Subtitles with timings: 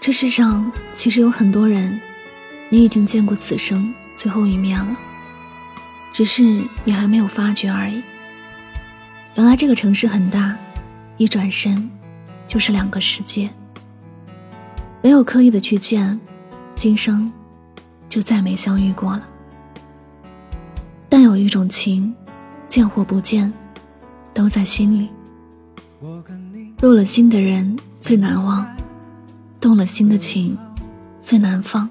[0.00, 2.00] 这世上其实有很多人，
[2.70, 4.96] 你已经见过此生最后一面了，
[6.10, 8.02] 只是你还没有发觉而已。
[9.36, 10.56] 原来这个城市很大，
[11.18, 11.90] 一转身
[12.48, 13.50] 就是两个世界。
[15.02, 16.18] 没有刻意的去见，
[16.74, 17.30] 今生
[18.08, 19.22] 就再没相遇过了。
[21.10, 22.14] 但有一种情，
[22.70, 23.52] 见或不见，
[24.32, 25.10] 都在心里。
[26.80, 28.66] 入了心的人最难忘。
[29.60, 30.56] 动了心的情，
[31.20, 31.88] 最难放。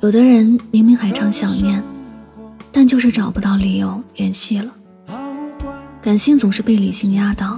[0.00, 1.82] 有的人明明还常想念，
[2.72, 4.74] 但就是找不到理由联系了。
[6.02, 7.56] 感性总是被理性压倒，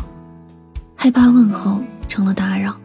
[0.94, 2.76] 害怕问候成了打扰。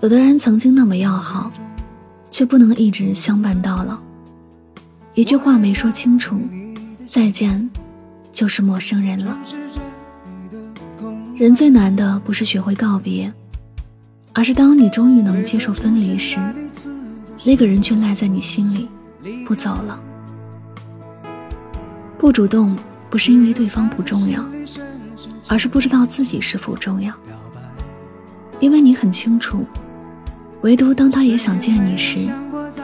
[0.00, 1.50] 有的人曾经那么要好，
[2.30, 3.98] 却不能一直相伴到老。
[5.14, 6.38] 一句话没说清楚，
[7.06, 7.70] 再见，
[8.30, 9.38] 就是陌生人了。
[11.34, 13.32] 人最难的不是学会告别。
[14.32, 16.38] 而是当你终于能接受分离时，
[17.44, 18.88] 那个人却赖在你心里，
[19.44, 19.98] 不走了。
[22.18, 22.76] 不主动
[23.08, 24.44] 不是因为对方不重要，
[25.48, 27.12] 而是不知道自己是否重要。
[28.60, 29.64] 因为你很清楚，
[30.60, 32.28] 唯独当他也想见你时，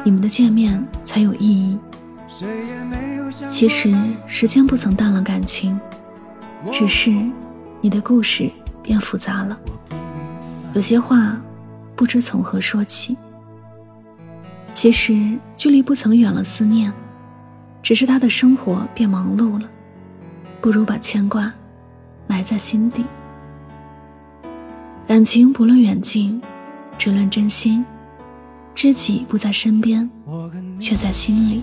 [0.02, 1.78] 你们的见面才有意义。
[3.46, 3.94] 其实
[4.26, 5.78] 时间不曾淡了感情，
[6.72, 7.14] 只是
[7.80, 8.50] 你的故事
[8.82, 9.58] 变复杂了。
[10.76, 11.34] 有些话，
[11.94, 13.16] 不知从何说起。
[14.72, 16.92] 其实距离不曾远了思念，
[17.82, 19.66] 只是他的生活变忙碌了。
[20.60, 21.50] 不如把牵挂
[22.26, 23.02] 埋在心底。
[25.06, 26.42] 感情不论远近，
[26.98, 27.82] 只论真心。
[28.74, 30.10] 知己不在身边，
[30.78, 31.62] 却在心里。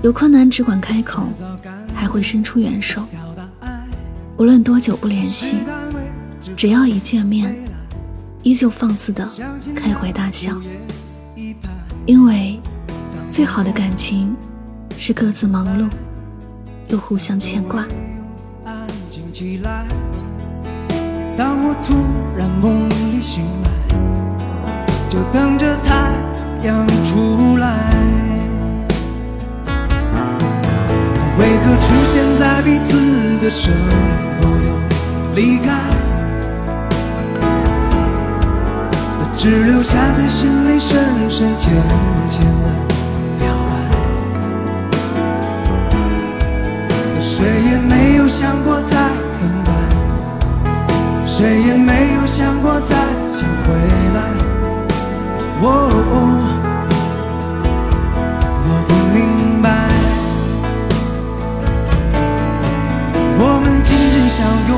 [0.00, 1.24] 有困难只管开口，
[1.92, 3.02] 还会伸出援手。
[4.36, 5.56] 无论多久不联系。
[6.56, 7.56] 只要一见面，
[8.44, 9.26] 依旧放肆的
[9.74, 10.52] 开怀大笑，
[12.04, 12.60] 因为
[13.30, 14.36] 最好的感情
[14.98, 15.88] 是各自忙碌，
[16.88, 17.86] 又互相牵挂。
[21.36, 21.94] 当我突
[22.36, 23.70] 然梦里醒来，
[25.08, 26.12] 就等着太
[26.62, 27.94] 阳出来。
[31.38, 33.72] 为何出现在彼此的身
[34.38, 36.13] 后又离开？
[39.44, 41.70] 只留下在心里深深浅
[42.30, 42.66] 浅的
[43.38, 43.72] 表白。
[47.20, 48.96] 谁也没有想过再
[49.38, 49.70] 更改，
[51.26, 52.96] 谁也没有想过再
[53.34, 53.74] 想回
[54.14, 54.18] 来。
[55.60, 55.68] 哦，
[58.64, 59.68] 我不明白，
[63.38, 64.40] 我们紧紧相
[64.70, 64.72] 拥，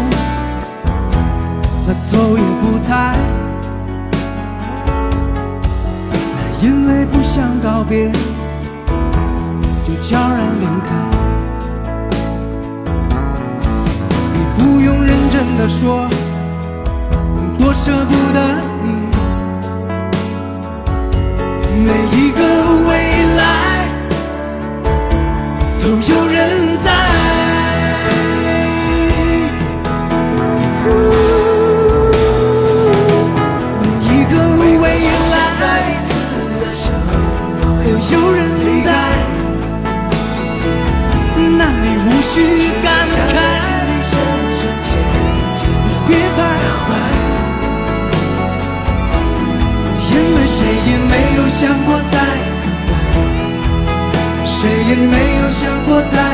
[1.87, 3.15] 那头也不抬。
[6.62, 8.11] 因为不想告别，
[9.84, 10.97] 就悄然离开。
[14.33, 16.09] 你不用认真的说，
[17.59, 18.56] 多舍不得
[55.00, 56.25] 没有想过再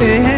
[0.00, 0.29] Yeah.